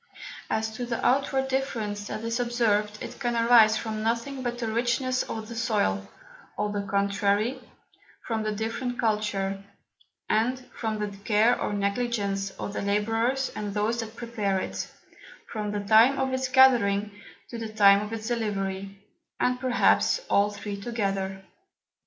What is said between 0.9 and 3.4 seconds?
outward Difference that is observed, it can